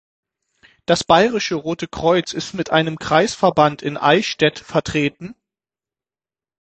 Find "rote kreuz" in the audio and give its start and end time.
1.53-2.33